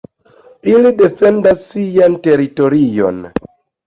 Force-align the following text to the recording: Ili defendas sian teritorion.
Ili 0.69 0.91
defendas 1.01 1.61
sian 1.73 2.15
teritorion. 2.29 3.21